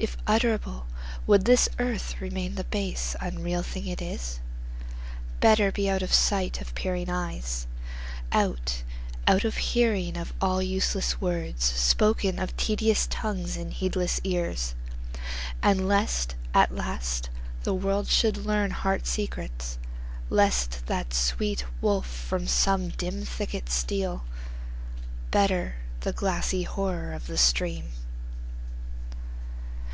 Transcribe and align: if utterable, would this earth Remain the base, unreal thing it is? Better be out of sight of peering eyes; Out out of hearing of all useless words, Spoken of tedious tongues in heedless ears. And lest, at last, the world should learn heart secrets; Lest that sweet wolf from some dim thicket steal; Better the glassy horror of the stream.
if 0.00 0.16
utterable, 0.28 0.86
would 1.26 1.44
this 1.44 1.68
earth 1.80 2.20
Remain 2.20 2.54
the 2.54 2.62
base, 2.62 3.16
unreal 3.20 3.64
thing 3.64 3.84
it 3.88 4.00
is? 4.00 4.38
Better 5.40 5.72
be 5.72 5.90
out 5.90 6.02
of 6.02 6.14
sight 6.14 6.60
of 6.60 6.72
peering 6.76 7.10
eyes; 7.10 7.66
Out 8.30 8.84
out 9.26 9.42
of 9.42 9.56
hearing 9.56 10.16
of 10.16 10.32
all 10.40 10.62
useless 10.62 11.20
words, 11.20 11.64
Spoken 11.64 12.38
of 12.38 12.56
tedious 12.56 13.08
tongues 13.10 13.56
in 13.56 13.72
heedless 13.72 14.20
ears. 14.22 14.76
And 15.64 15.88
lest, 15.88 16.36
at 16.54 16.72
last, 16.72 17.28
the 17.64 17.74
world 17.74 18.06
should 18.06 18.36
learn 18.36 18.70
heart 18.70 19.04
secrets; 19.04 19.78
Lest 20.30 20.86
that 20.86 21.12
sweet 21.12 21.64
wolf 21.80 22.06
from 22.06 22.46
some 22.46 22.90
dim 22.90 23.24
thicket 23.24 23.68
steal; 23.68 24.22
Better 25.32 25.74
the 26.02 26.12
glassy 26.12 26.62
horror 26.62 27.12
of 27.12 27.26
the 27.26 27.36
stream. 27.36 27.86